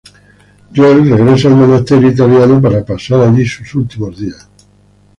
[0.73, 4.47] Joel regresa al monasterio italiano para pasar allí sus últimos días.